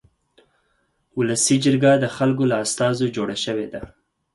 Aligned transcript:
ولسي 1.17 1.55
جرګه 1.65 1.91
د 1.97 2.05
خلکو 2.15 2.43
له 2.51 2.55
استازو 2.63 3.13
جوړه 3.15 3.35
شوې 3.45 3.67
ده. 3.73 3.81